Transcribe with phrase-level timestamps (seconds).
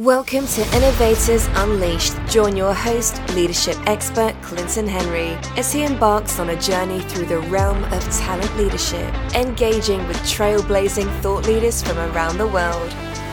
[0.00, 2.16] Welcome to Innovators Unleashed.
[2.26, 7.40] Join your host, leadership expert Clinton Henry, as he embarks on a journey through the
[7.40, 12.90] realm of talent leadership, engaging with trailblazing thought leaders from around the world.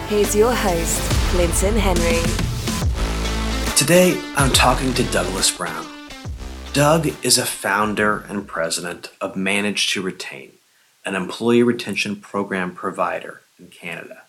[0.10, 1.00] Here's your host,
[1.30, 2.22] Clinton Henry.
[3.78, 5.88] Today, I'm talking to Douglas Brown.
[6.74, 10.52] Doug is a founder and president of Manage to Retain,
[11.06, 14.24] an employee retention program provider in Canada.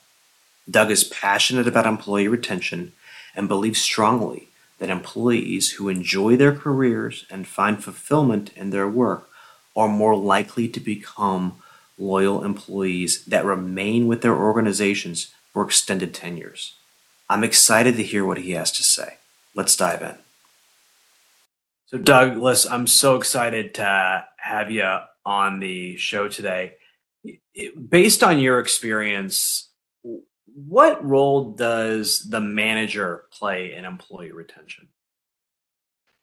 [0.70, 2.92] Doug is passionate about employee retention
[3.34, 9.28] and believes strongly that employees who enjoy their careers and find fulfillment in their work
[9.76, 11.56] are more likely to become
[11.98, 16.74] loyal employees that remain with their organizations for extended tenures.
[17.28, 19.18] I'm excited to hear what he has to say.
[19.54, 20.16] Let's dive in.
[21.86, 26.74] So, Douglas, I'm so excited to have you on the show today.
[27.88, 29.67] Based on your experience
[30.54, 34.88] what role does the manager play in employee retention?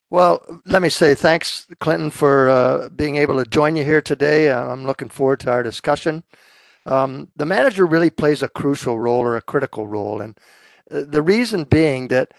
[0.09, 4.49] Well, let me say thanks, Clinton, for uh, being able to join you here today.
[4.49, 6.23] Uh, I'm looking forward to our discussion.
[6.85, 10.37] Um, the manager really plays a crucial role or a critical role, and
[10.91, 12.33] uh, the reason being that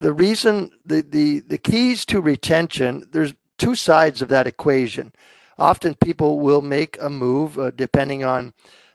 [0.00, 5.12] the reason the, the the keys to retention there's two sides of that equation.
[5.58, 8.52] Often people will make a move uh, depending on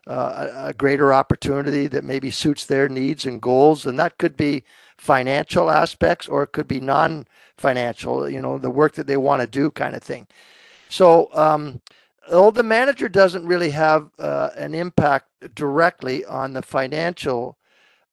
[0.07, 3.85] uh, a greater opportunity that maybe suits their needs and goals.
[3.85, 4.63] And that could be
[4.97, 9.41] financial aspects or it could be non financial, you know, the work that they want
[9.41, 10.27] to do kind of thing.
[10.89, 11.81] So, um,
[12.29, 17.57] the manager doesn't really have uh, an impact directly on the financial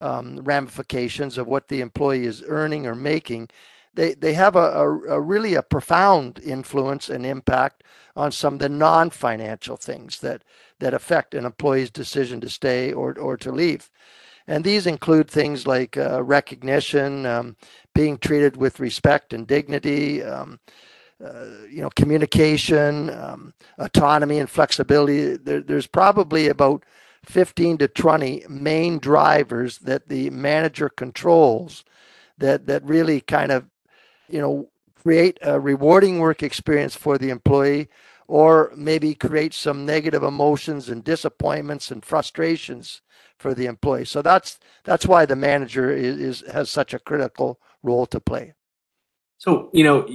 [0.00, 3.48] um, ramifications of what the employee is earning or making,
[3.94, 7.83] they, they have a, a, a really a profound influence and impact
[8.16, 10.42] on some of the non-financial things that
[10.78, 13.91] that affect an employee's decision to stay or, or to leave.
[14.46, 17.56] And these include things like uh, recognition, um,
[17.94, 20.58] being treated with respect and dignity, um,
[21.22, 25.36] uh, you know, communication, um, autonomy, and flexibility.
[25.36, 26.84] There, there's probably about
[27.27, 31.84] 15 to 20 main drivers that the manager controls
[32.39, 33.67] that that really kind of,
[34.33, 37.89] you know, create a rewarding work experience for the employee
[38.29, 43.02] or maybe create some negative emotions and disappointments and frustrations
[43.39, 44.05] for the employee.
[44.05, 48.55] So that's that's why the manager is, is has such a critical role to play.
[49.39, 50.08] So you know,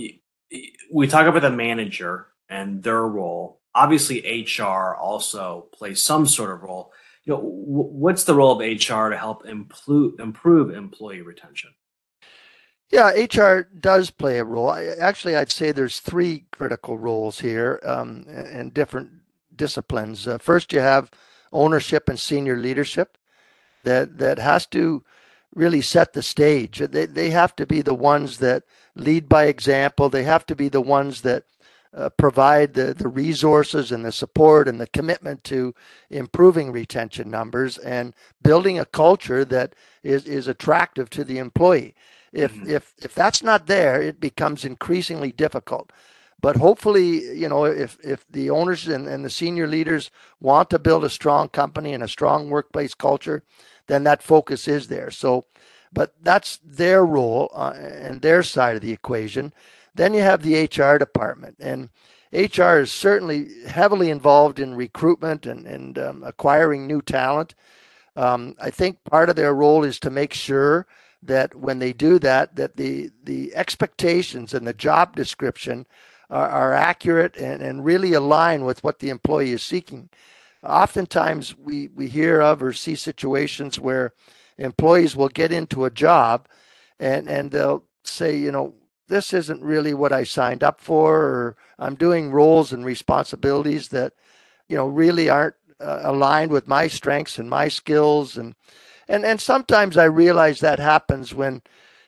[0.92, 3.60] we talk about the manager and their role.
[3.74, 6.94] Obviously, HR also plays some sort of role.
[7.26, 11.72] You know, what's the role of HR to help improve improve employee retention?
[12.92, 14.70] Yeah, HR does play a role.
[14.70, 19.12] I, actually, I'd say there's three critical roles here um, in different
[19.56, 20.28] disciplines.
[20.28, 21.12] Uh, first, you have
[21.52, 23.18] ownership and senior leadership
[23.84, 25.04] that that has to
[25.56, 26.80] really set the stage.
[26.80, 28.64] They they have to be the ones that
[28.96, 30.10] lead by example.
[30.10, 31.44] They have to be the ones that
[31.94, 35.74] uh, provide the, the resources and the support and the commitment to
[36.10, 38.14] improving retention numbers and
[38.44, 41.96] building a culture that is, is attractive to the employee.
[42.36, 42.70] If mm-hmm.
[42.70, 45.92] if if that's not there, it becomes increasingly difficult.
[46.42, 50.80] But hopefully, you know, if if the owners and, and the senior leaders want to
[50.80, 53.44] build a strong company and a strong workplace culture,
[53.88, 55.10] then that focus is there.
[55.12, 55.46] So,
[55.94, 59.54] but that's their role uh, and their side of the equation.
[59.96, 61.90] Then you have the HR department, and
[62.34, 67.56] HR is certainly heavily involved in recruitment and, and um, acquiring new talent.
[68.18, 70.86] Um, I think part of their role is to make sure
[71.28, 75.86] that when they do that, that the the expectations and the job description
[76.30, 80.10] are, are accurate and, and really align with what the employee is seeking.
[80.64, 84.14] Oftentimes, we we hear of or see situations where
[84.58, 86.48] employees will get into a job,
[87.00, 88.74] and and they'll say, you know,
[89.08, 94.14] this isn't really what I signed up for, or I'm doing roles and responsibilities that,
[94.68, 98.56] you know, really aren't uh, aligned with my strengths and my skills and
[99.08, 101.62] and and sometimes I realize that happens when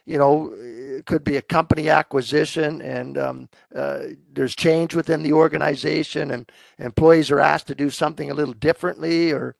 [0.05, 3.99] you know it could be a company acquisition and um, uh,
[4.33, 9.31] there's change within the organization and employees are asked to do something a little differently
[9.31, 9.55] or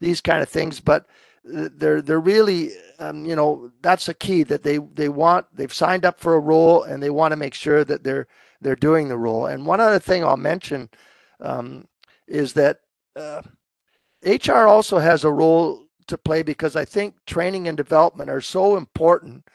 [0.00, 0.80] these kind of things.
[0.80, 1.06] But
[1.44, 6.04] they're they're really um, you know that's a key that they they want they've signed
[6.04, 8.26] up for a role and they want to make sure that they're
[8.60, 9.46] they're doing the role.
[9.46, 10.88] And one other thing i'll mention
[11.40, 11.88] um,
[12.28, 12.78] is that
[13.16, 13.42] uh,
[14.24, 18.76] hr also has a role to play because I think training and development are so
[18.76, 19.48] important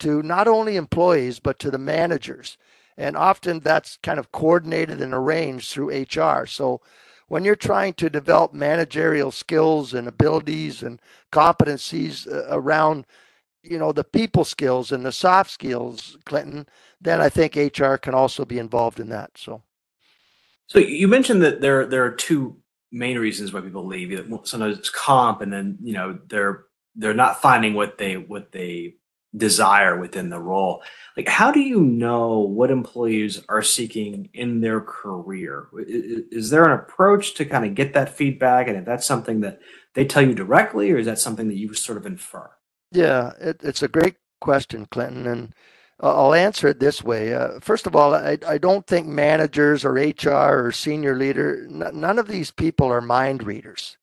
[0.00, 2.58] to not only employees but to the managers.
[2.96, 6.46] And often that's kind of coordinated and arranged through HR.
[6.46, 6.80] So
[7.28, 11.00] when you're trying to develop managerial skills and abilities and
[11.32, 13.06] competencies uh, around
[13.62, 16.66] you know the people skills and the soft skills, Clinton,
[17.00, 19.38] then I think HR can also be involved in that.
[19.38, 19.62] So,
[20.66, 22.56] so you mentioned that there there are two
[22.92, 24.12] main reasons why people leave.
[24.44, 28.94] Sometimes it's comp, and then you know they're they're not finding what they what they
[29.36, 30.82] desire within the role.
[31.16, 35.68] Like, how do you know what employees are seeking in their career?
[35.78, 38.68] Is, there an approach to kind of get that feedback?
[38.68, 39.60] And if that's something that
[39.94, 42.50] they tell you directly, or is that something that you sort of infer?
[42.90, 45.26] Yeah, it, it's a great question, Clinton.
[45.26, 45.54] And
[46.02, 47.32] I'll answer it this way.
[47.32, 51.90] Uh, first of all, I, I don't think managers or HR or senior leader, n-
[51.94, 53.96] none of these people are mind readers.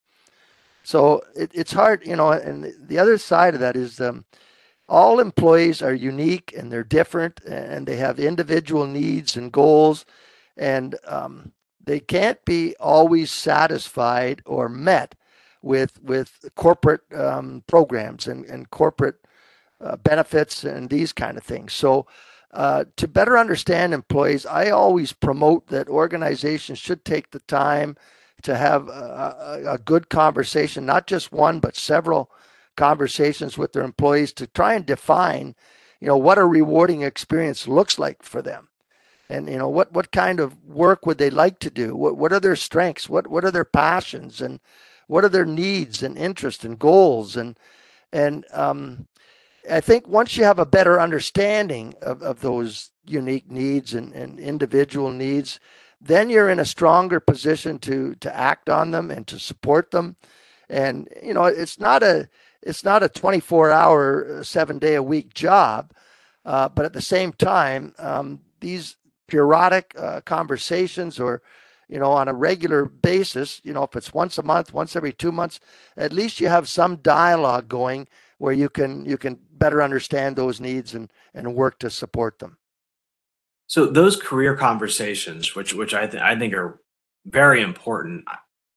[0.83, 4.25] So it, it's hard, you know, and the other side of that is um,
[4.87, 10.05] all employees are unique and they're different and they have individual needs and goals
[10.57, 11.51] and um,
[11.83, 15.15] they can't be always satisfied or met
[15.61, 19.15] with with corporate um, programs and, and corporate
[19.81, 22.05] uh, benefits and these kind of things so
[22.51, 27.95] uh, to better understand employees i always promote that organizations should take the time
[28.41, 32.31] to have a, a, a good conversation not just one but several
[32.79, 35.53] conversations with their employees to try and define,
[35.99, 38.69] you know, what a rewarding experience looks like for them.
[39.29, 41.95] And you know what what kind of work would they like to do?
[41.95, 43.07] What what are their strengths?
[43.07, 44.59] What what are their passions and
[45.07, 47.59] what are their needs and interests and goals and
[48.11, 49.07] and um,
[49.69, 54.39] I think once you have a better understanding of, of those unique needs and, and
[54.39, 55.59] individual needs,
[56.01, 60.15] then you're in a stronger position to to act on them and to support them.
[60.69, 62.29] And you know, it's not a
[62.61, 65.93] it's not a 24 hour, uh, seven day a week job.
[66.45, 71.41] Uh, but at the same time, um, these periodic uh, conversations or,
[71.87, 75.13] you know, on a regular basis, you know, if it's once a month, once every
[75.13, 75.59] two months,
[75.95, 78.07] at least you have some dialogue going
[78.39, 82.57] where you can you can better understand those needs and and work to support them.
[83.67, 86.81] So those career conversations, which which I th- I think are
[87.25, 88.25] very important,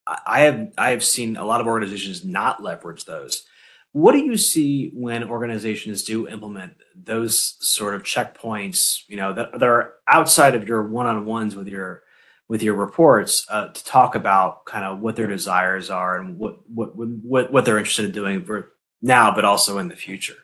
[0.07, 3.45] I have I have seen a lot of organizations not leverage those.
[3.93, 9.03] What do you see when organizations do implement those sort of checkpoints?
[9.07, 12.03] You know that, that are outside of your one-on-ones with your
[12.49, 16.69] with your reports uh, to talk about kind of what their desires are and what
[16.69, 18.45] what what what they're interested in doing
[19.03, 20.37] now, but also in the future.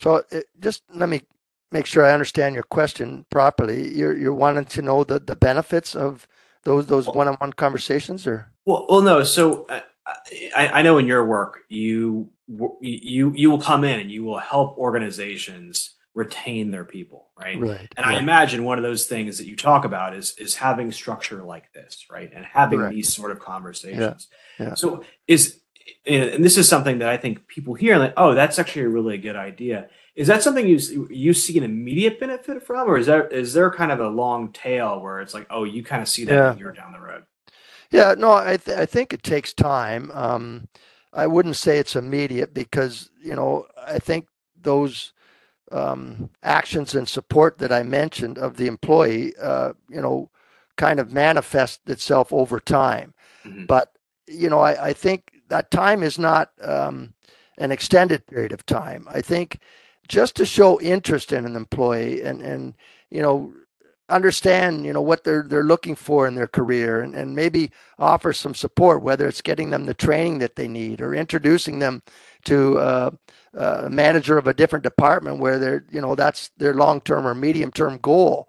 [0.00, 1.22] So it, just let me
[1.70, 3.94] make sure I understand your question properly.
[3.94, 6.26] You're you're wanting to know the the benefits of
[6.64, 9.22] those those one-on-one conversations, or well, well, no.
[9.22, 9.66] So.
[9.66, 9.80] Uh,
[10.54, 12.30] I, I know in your work you
[12.80, 17.92] you you will come in and you will help organizations retain their people right right
[17.96, 21.42] and i imagine one of those things that you talk about is is having structure
[21.42, 22.94] like this right and having Correct.
[22.94, 24.28] these sort of conversations
[24.58, 24.68] yeah.
[24.68, 24.74] Yeah.
[24.74, 25.60] so is
[26.06, 29.18] and this is something that i think people hear like oh that's actually a really
[29.18, 33.26] good idea is that something you you see an immediate benefit from or is there
[33.28, 36.24] is there kind of a long tail where it's like oh you kind of see
[36.24, 36.56] that yeah.
[36.56, 37.24] year down the road
[37.90, 40.10] yeah, no, I th- I think it takes time.
[40.12, 40.68] Um,
[41.12, 44.26] I wouldn't say it's immediate because you know I think
[44.60, 45.12] those
[45.72, 50.30] um, actions and support that I mentioned of the employee, uh, you know,
[50.76, 53.14] kind of manifest itself over time.
[53.44, 53.66] Mm-hmm.
[53.66, 53.92] But
[54.28, 57.14] you know, I, I, think that time is not um,
[57.58, 59.06] an extended period of time.
[59.10, 59.58] I think
[60.08, 62.74] just to show interest in an employee and and
[63.10, 63.52] you know
[64.08, 68.32] understand you know what they're they're looking for in their career and, and maybe offer
[68.32, 72.02] some support whether it's getting them the training that they need or introducing them
[72.44, 73.10] to uh,
[73.54, 77.98] a manager of a different department where they're you know that's their long-term or medium-term
[77.98, 78.48] goal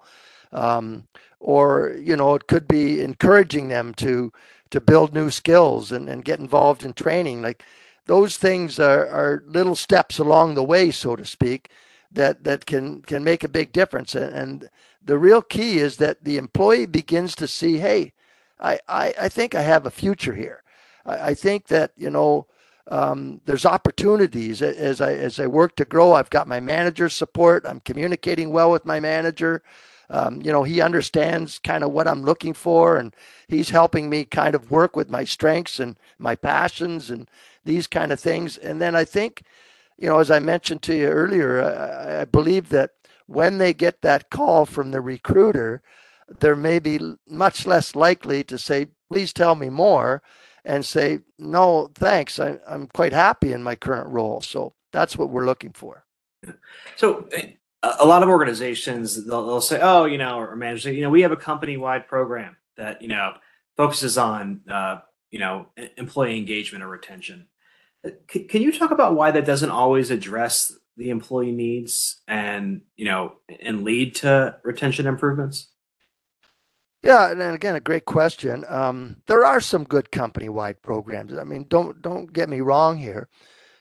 [0.51, 1.07] um,
[1.39, 4.31] or you know it could be encouraging them to
[4.71, 7.63] to build new skills and, and get involved in training like
[8.05, 11.69] those things are, are little steps along the way so to speak
[12.11, 14.69] that that can can make a big difference and, and
[15.07, 18.13] the real key is that the employee begins to see, hey,
[18.59, 20.63] I, I, I think I have a future here.
[21.05, 22.45] I, I think that, you know,
[22.89, 26.13] um, there's opportunities as I as I work to grow.
[26.13, 27.65] I've got my manager's support.
[27.65, 29.61] I'm communicating well with my manager.
[30.09, 33.15] Um, you know, he understands kind of what I'm looking for, and
[33.47, 37.29] he's helping me kind of work with my strengths and my passions and
[37.65, 38.57] these kind of things.
[38.57, 39.43] And then I think,
[39.97, 42.91] you know, as I mentioned to you earlier, I, I believe that
[43.25, 45.81] when they get that call from the recruiter,
[46.39, 50.21] they're maybe much less likely to say, please tell me more,
[50.65, 54.41] and say, no, thanks, I, am quite happy in my current role.
[54.41, 56.05] So that's what we're looking for.
[56.97, 57.51] So eh,
[57.83, 61.21] a lot of organizations, they'll, they'll say, oh, you know, or managers, you know, we
[61.21, 63.33] have a company wide program that, you know,
[63.75, 65.67] focuses on, uh, you know,
[65.97, 67.47] employee engagement or retention.
[68.31, 73.05] C- can you talk about why that doesn't always address the employee needs and you
[73.05, 75.69] know and lead to retention improvements?
[77.03, 78.65] Yeah, and again, a great question.
[78.67, 81.37] Um, there are some good company-wide programs.
[81.37, 83.29] I mean, don't don't get me wrong here.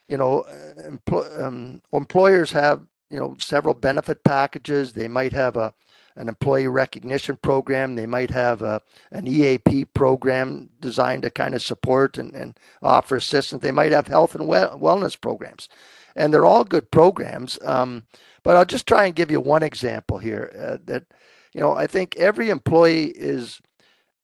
[0.08, 4.92] You know, uh, empl- um, employers have you know several benefit packages.
[4.92, 5.74] They might have a
[6.16, 7.94] an employee recognition program.
[7.94, 8.80] They might have a,
[9.12, 13.62] an EAP program designed to kind of support and, and offer assistance.
[13.62, 15.68] They might have health and well, wellness programs,
[16.14, 17.58] and they're all good programs.
[17.62, 18.04] Um,
[18.42, 21.04] but I'll just try and give you one example here uh, that
[21.52, 23.60] you know I think every employee is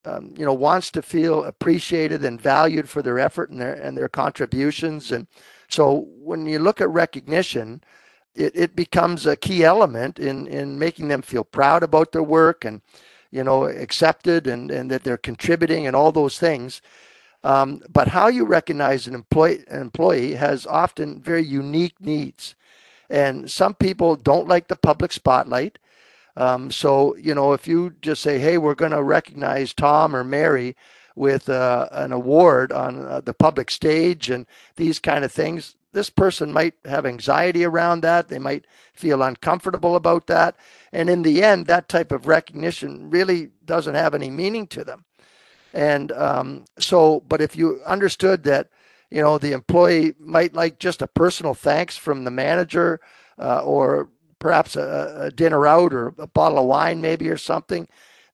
[0.04, 3.96] um, you know wants to feel appreciated and valued for their effort and their and
[3.96, 5.26] their contributions and
[5.68, 7.82] so when you look at recognition
[8.34, 12.64] it, it becomes a key element in in making them feel proud about their work
[12.64, 12.80] and
[13.30, 16.80] you know accepted and and that they're contributing and all those things.
[17.44, 22.54] Um, but how you recognize an employee an employee has often very unique needs.
[23.10, 25.78] And some people don't like the public spotlight.
[26.36, 30.24] Um, so you know if you just say hey we're going to recognize tom or
[30.24, 30.74] mary
[31.14, 34.46] with uh, an award on uh, the public stage and
[34.76, 38.28] these kind of things this person might have anxiety around that.
[38.28, 40.56] They might feel uncomfortable about that.
[40.92, 45.04] And in the end, that type of recognition really doesn't have any meaning to them.
[45.74, 48.68] And um, so, but if you understood that,
[49.10, 53.00] you know, the employee might like just a personal thanks from the manager
[53.38, 54.08] uh, or
[54.38, 57.86] perhaps a, a dinner out or a bottle of wine, maybe, or something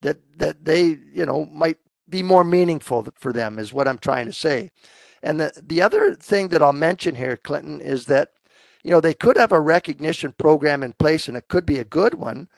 [0.03, 4.27] that, that they, you know, might be more meaningful for them, is what I'm trying
[4.27, 4.71] to say.
[5.23, 8.33] And the, the other thing that I'll mention here, Clinton, is that,
[8.83, 11.85] you know, they could have a recognition program in place and it could be a
[11.85, 12.49] good one.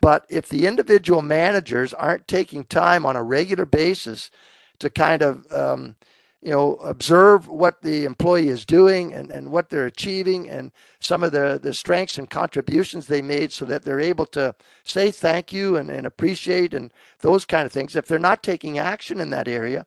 [0.00, 4.30] But if the individual managers aren't taking time on a regular basis
[4.78, 5.96] to kind of, um,
[6.42, 10.70] you know, observe what the employee is doing and, and what they're achieving and
[11.00, 15.10] some of the, the strengths and contributions they made so that they're able to say
[15.10, 17.96] thank you and, and appreciate and those kind of things.
[17.96, 19.86] If they're not taking action in that area,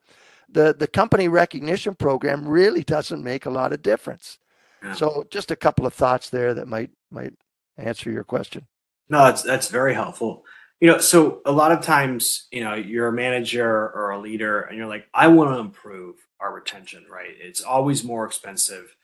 [0.51, 4.37] the the company recognition program really doesn't make a lot of difference.
[4.83, 4.93] Yeah.
[4.93, 7.33] So just a couple of thoughts there that might might
[7.77, 8.67] answer your question.
[9.09, 10.45] No, that's that's very helpful.
[10.79, 14.61] You know, so a lot of times, you know, you're a manager or a leader
[14.61, 17.35] and you're like, I want to improve our retention, right?
[17.37, 18.95] It's always more expensive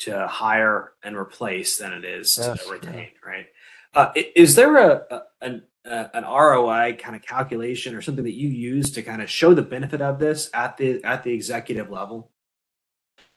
[0.00, 3.06] to hire and replace than it is yes, to retain, yeah.
[3.30, 3.46] right?
[3.94, 8.90] Uh, is there a, a, an ROI kind of calculation or something that you use
[8.92, 12.30] to kind of show the benefit of this at the at the executive level?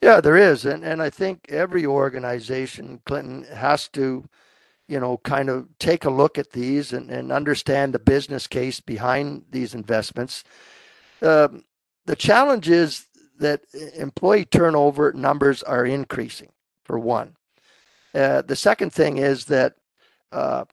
[0.01, 4.25] Yeah, there is, and and I think every organization, Clinton, has to,
[4.87, 8.79] you know, kind of take a look at these and, and understand the business case
[8.79, 10.43] behind these investments.
[11.21, 11.63] Um,
[12.05, 13.07] the challenge is
[13.39, 13.61] that
[13.95, 16.51] employee turnover numbers are increasing,
[16.83, 17.35] for one.
[18.13, 19.75] Uh, the second thing is that
[20.31, 20.65] uh,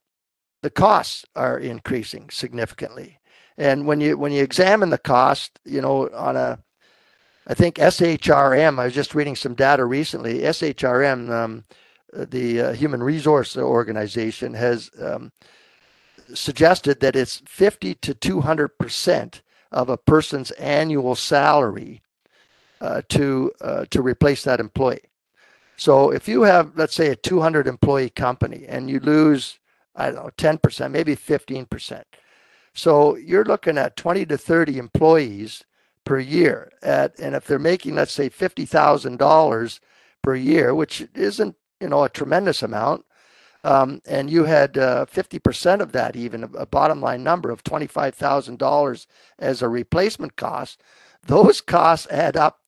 [0.63, 3.19] the costs are increasing significantly.
[3.59, 6.59] And when you when you examine the cost, you know, on a
[7.47, 10.41] I think SHRM, I was just reading some data recently.
[10.41, 11.65] SHRM, um,
[12.13, 15.33] the uh, Human Resource Organization, has um,
[16.33, 19.43] suggested that it's 50 to 200 percent
[19.73, 22.03] of a person's annual salary
[22.81, 25.01] uh, to uh, to replace that employee.
[25.77, 29.59] So if you have, let's say, a 200 employee company and you lose
[29.95, 32.03] I don't know, 10%, maybe 15%.
[32.75, 35.65] So you're looking at 20 to 30 employees
[36.05, 39.81] per year at, and if they're making, let's say $50,000
[40.23, 43.05] per year, which isn't, you know, a tremendous amount,
[43.65, 49.07] um, and you had uh, 50% of that, even a bottom line number of $25,000
[49.39, 50.83] as a replacement cost,
[51.25, 52.61] those costs add up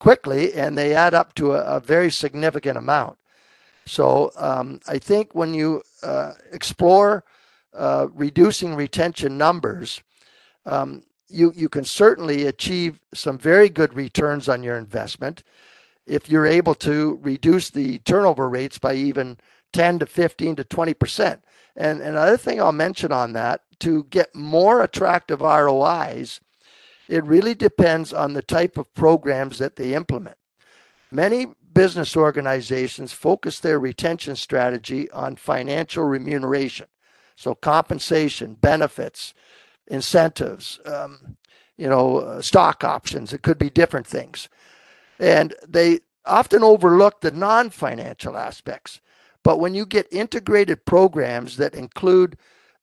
[0.00, 3.18] quickly and they add up to a, a very significant amount.
[3.86, 7.24] So um, I think when you uh, explore
[7.74, 10.02] uh, reducing retention numbers,
[10.66, 15.42] um, you you can certainly achieve some very good returns on your investment
[16.06, 19.38] if you're able to reduce the turnover rates by even
[19.72, 21.44] 10 to 15 to 20 percent.
[21.76, 26.40] And another thing I'll mention on that to get more attractive ROIs,
[27.08, 30.36] it really depends on the type of programs that they implement.
[31.10, 36.86] Many business organizations focus their retention strategy on financial remuneration.
[37.36, 39.34] So, compensation, benefits,
[39.88, 41.36] incentives, um,
[41.76, 44.48] you know, uh, stock options, it could be different things.
[45.18, 49.00] And they often overlook the non financial aspects.
[49.42, 52.38] But when you get integrated programs that include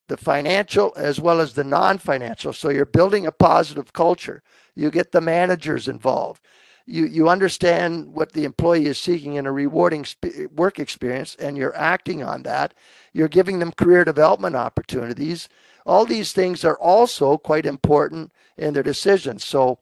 [0.08, 4.44] the financial as well as the non financial, so you're building a positive culture,
[4.76, 6.42] you get the managers involved
[6.86, 11.58] you you understand what the employee is seeking in a rewarding sp- work experience and
[11.58, 12.74] you're acting on that.
[13.14, 15.50] You're giving them career development opportunities.
[15.86, 19.44] All these things are also quite important in their decisions.
[19.44, 19.80] So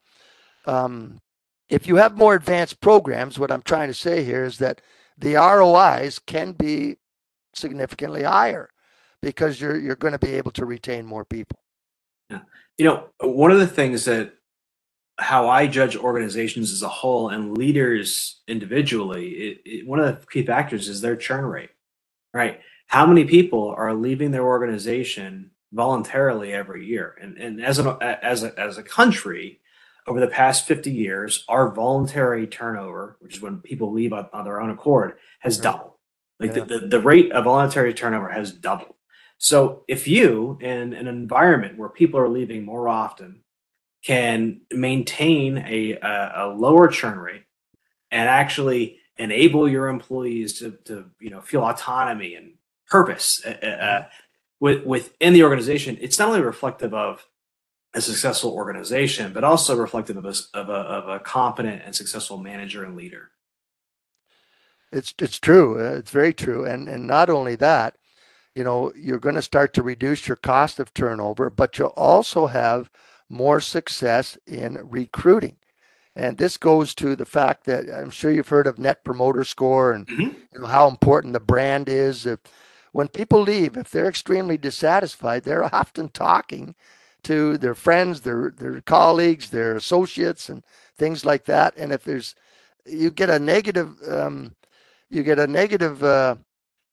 [0.65, 1.19] um,
[1.69, 4.81] if you have more advanced programs what i'm trying to say here is that
[5.17, 6.97] the rois can be
[7.53, 8.69] significantly higher
[9.21, 11.59] because you're you're going to be able to retain more people.
[12.29, 12.41] Yeah.
[12.77, 14.33] You know one of the things that
[15.19, 20.25] how I judge organizations as a whole and leaders individually, it, it, one of the
[20.27, 21.71] key factors is their churn rate,
[22.33, 22.61] right?
[22.87, 27.15] How many people are leaving their organization voluntarily every year?
[27.21, 29.59] And, and as, a, as, a, as a country,
[30.07, 34.43] over the past 50 years, our voluntary turnover, which is when people leave on, on
[34.43, 35.93] their own accord, has doubled.
[36.39, 36.63] Like yeah.
[36.63, 38.95] the, the, the rate of voluntary turnover has doubled.
[39.37, 43.41] So if you, in an environment where people are leaving more often,
[44.03, 47.43] can maintain a, a, a lower churn rate
[48.11, 52.53] and actually enable your employees to, to you know feel autonomy and
[52.87, 54.05] purpose uh, uh, uh
[54.59, 57.25] with, within the organization, it's not only reflective of
[57.93, 62.37] a successful organization, but also reflective of a, of a, of a competent and successful
[62.37, 63.31] manager and leader.
[64.91, 65.79] It's it's true.
[65.79, 66.65] Uh, it's very true.
[66.65, 67.95] And and not only that,
[68.55, 72.47] you know, you're going to start to reduce your cost of turnover, but you'll also
[72.47, 72.89] have
[73.29, 75.55] more success in recruiting.
[76.15, 79.93] And this goes to the fact that I'm sure you've heard of Net Promoter Score
[79.93, 80.21] and mm-hmm.
[80.53, 82.25] you know, how important the brand is.
[82.25, 82.39] If,
[82.91, 86.75] when people leave, if they're extremely dissatisfied, they're often talking
[87.23, 90.63] to their friends, their their colleagues, their associates, and
[90.97, 91.75] things like that.
[91.77, 92.35] And if there's
[92.85, 94.55] you get a negative, um,
[95.09, 96.35] you get a negative uh,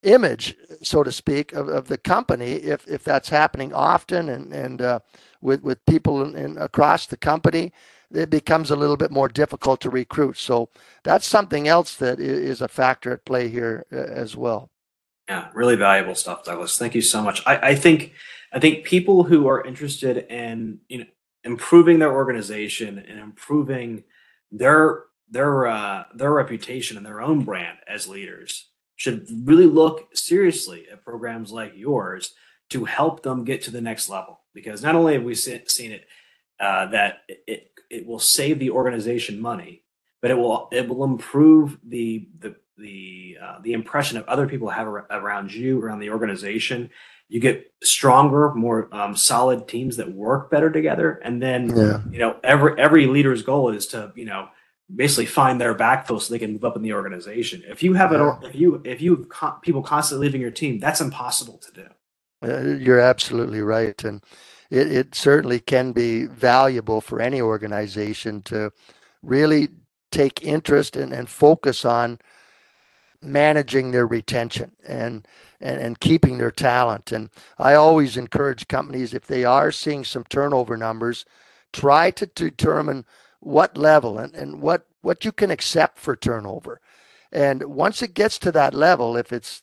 [0.02, 4.82] image, so to speak, of, of the company if if that's happening often and and
[4.82, 4.98] uh,
[5.40, 7.72] with with people in, in, across the company,
[8.12, 10.36] it becomes a little bit more difficult to recruit.
[10.36, 10.68] So
[11.04, 14.70] that's something else that is a factor at play here uh, as well.
[15.28, 16.78] Yeah, really valuable stuff, Douglas.
[16.78, 17.42] Thank you so much.
[17.46, 18.12] I, I think
[18.52, 21.06] I think people who are interested in you know
[21.44, 24.04] improving their organization and improving
[24.52, 30.86] their their uh, their reputation and their own brand as leaders should really look seriously
[30.90, 32.34] at programs like yours
[32.70, 34.40] to help them get to the next level.
[34.54, 36.06] Because not only have we seen it
[36.58, 39.82] uh, that it, it will save the organization money,
[40.22, 44.68] but it will it will improve the the the uh, the impression of other people
[44.68, 46.90] have around you around the organization.
[47.28, 52.00] You get stronger, more um, solid teams that work better together, and then yeah.
[52.10, 54.48] you know every every leader's goal is to you know
[54.94, 57.62] basically find their backfill so they can move up in the organization.
[57.66, 58.38] If you have yeah.
[58.42, 61.72] it, if you if you have co- people constantly leaving your team, that's impossible to
[61.72, 61.86] do.
[62.42, 64.22] Uh, you're absolutely right, and
[64.70, 68.70] it, it certainly can be valuable for any organization to
[69.22, 69.68] really
[70.12, 72.18] take interest in, and focus on
[73.22, 75.26] managing their retention and,
[75.60, 77.12] and and keeping their talent.
[77.12, 81.24] And I always encourage companies if they are seeing some turnover numbers,
[81.72, 83.04] try to determine
[83.40, 86.80] what level and, and what what you can accept for turnover.
[87.32, 89.62] And once it gets to that level, if it's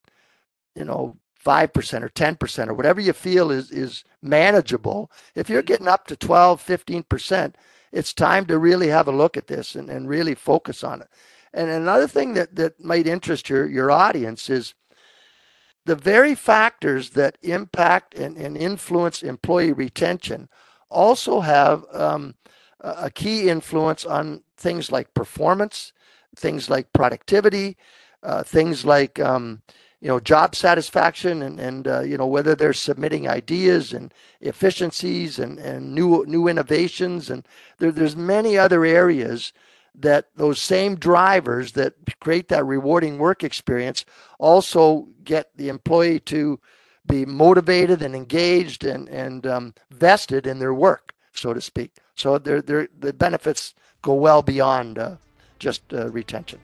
[0.76, 5.88] you know 5% or 10% or whatever you feel is, is manageable, if you're getting
[5.88, 7.56] up to 12, 15%,
[7.92, 11.08] it's time to really have a look at this and, and really focus on it.
[11.54, 14.74] And another thing that, that might interest your, your audience is
[15.86, 20.50] the very factors that impact and, and influence employee retention
[20.90, 22.36] also have um,
[22.80, 25.94] a key influence on things like performance,
[26.36, 27.78] things like productivity,
[28.24, 29.62] uh, things like um,
[30.04, 35.40] you know job satisfaction and and uh, you know whether they're submitting ideas and efficiencies
[35.40, 37.48] and and new new innovations and
[37.80, 39.54] there, there's many other areas
[39.96, 44.04] that those same drivers that create that rewarding work experience
[44.40, 46.60] also get the employee to
[47.06, 51.96] be motivated and engaged and and um, vested in their work so to speak.
[52.16, 55.16] So they're, they're, the benefits go well beyond uh,
[55.60, 56.60] just uh, retention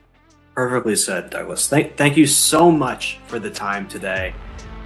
[0.60, 1.66] Perfectly said, Douglas.
[1.68, 4.34] Thank, thank you so much for the time today.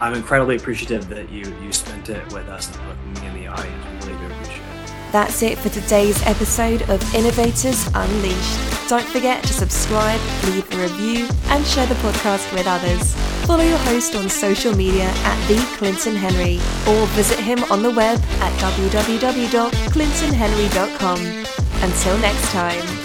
[0.00, 4.06] I'm incredibly appreciative that you you spent it with us me and the audience.
[4.06, 4.94] We really do appreciate it.
[5.10, 8.88] That's it for today's episode of Innovators Unleashed.
[8.88, 13.12] Don't forget to subscribe, leave a review, and share the podcast with others.
[13.44, 17.90] Follow your host on social media at the Clinton Henry, or visit him on the
[17.90, 21.44] web at www.clintonhenry.com.
[21.82, 23.03] Until next time.